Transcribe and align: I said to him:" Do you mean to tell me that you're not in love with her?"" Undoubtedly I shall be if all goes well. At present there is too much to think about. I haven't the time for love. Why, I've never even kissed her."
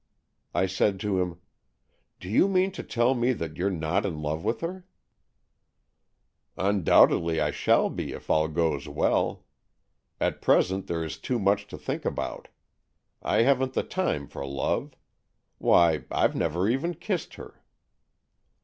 I 0.55 0.65
said 0.65 0.99
to 1.01 1.21
him:" 1.21 1.37
Do 2.19 2.27
you 2.27 2.47
mean 2.47 2.71
to 2.71 2.81
tell 2.81 3.13
me 3.13 3.33
that 3.33 3.55
you're 3.57 3.69
not 3.69 4.03
in 4.03 4.19
love 4.19 4.43
with 4.43 4.61
her?"" 4.61 4.87
Undoubtedly 6.57 7.39
I 7.39 7.51
shall 7.51 7.87
be 7.91 8.11
if 8.11 8.27
all 8.27 8.47
goes 8.47 8.87
well. 8.87 9.45
At 10.19 10.41
present 10.41 10.87
there 10.87 11.03
is 11.03 11.19
too 11.19 11.37
much 11.37 11.67
to 11.67 11.77
think 11.77 12.03
about. 12.03 12.47
I 13.21 13.43
haven't 13.43 13.73
the 13.73 13.83
time 13.83 14.27
for 14.27 14.43
love. 14.43 14.95
Why, 15.59 16.05
I've 16.09 16.35
never 16.35 16.67
even 16.67 16.95
kissed 16.95 17.35
her." 17.35 17.61